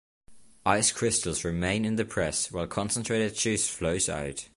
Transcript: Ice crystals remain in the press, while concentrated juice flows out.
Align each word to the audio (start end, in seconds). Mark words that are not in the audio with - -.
Ice 0.65 0.91
crystals 0.91 1.43
remain 1.45 1.85
in 1.85 1.95
the 1.95 2.05
press, 2.05 2.51
while 2.51 2.65
concentrated 2.65 3.35
juice 3.35 3.69
flows 3.69 4.09
out. 4.09 4.49